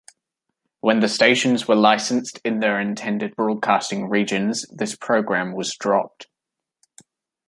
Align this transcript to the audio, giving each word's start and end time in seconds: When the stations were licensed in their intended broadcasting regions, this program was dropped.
When 0.79 0.99
the 0.99 1.07
stations 1.07 1.67
were 1.67 1.75
licensed 1.75 2.39
in 2.43 2.59
their 2.59 2.81
intended 2.81 3.35
broadcasting 3.35 4.09
regions, 4.09 4.65
this 4.71 4.95
program 4.95 5.53
was 5.53 5.75
dropped. 5.75 6.25